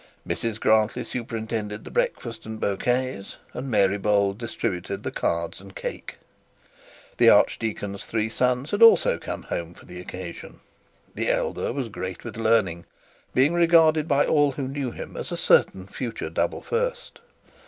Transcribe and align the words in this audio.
Mrs 0.27 0.59
Grantly 0.59 1.03
superintended 1.03 1.83
the 1.83 1.91
breakfast 1.91 2.43
and 2.47 2.59
bouquets 2.59 3.35
and 3.53 3.69
Mary 3.69 3.99
Bold 3.99 4.39
distributed 4.39 5.03
the 5.03 5.11
cards 5.11 5.61
and 5.61 5.75
cake. 5.75 6.17
The 7.17 7.29
archdeacon's 7.29 8.05
three 8.05 8.27
sons 8.27 8.71
had 8.71 8.81
also 8.81 9.19
come 9.19 9.43
home 9.43 9.75
for 9.75 9.85
the 9.85 9.99
occasion. 9.99 10.59
The 11.13 11.29
eldest 11.29 11.75
was 11.75 11.89
great 11.89 12.23
with 12.23 12.35
learning, 12.35 12.85
being 13.35 13.53
regarded 13.53 14.07
by 14.07 14.25
all 14.25 14.53
who 14.53 14.67
knew 14.67 14.89
him 14.89 15.15
as 15.15 15.31
a 15.31 15.37
certain 15.37 15.85
future 15.85 16.31
double 16.31 16.63
first. 16.63 17.19